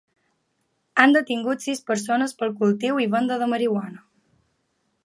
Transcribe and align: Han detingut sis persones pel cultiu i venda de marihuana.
Han 1.03 1.13
detingut 1.17 1.65
sis 1.65 1.83
persones 1.91 2.35
pel 2.41 2.55
cultiu 2.63 2.99
i 3.05 3.09
venda 3.17 3.39
de 3.45 3.51
marihuana. 3.55 4.05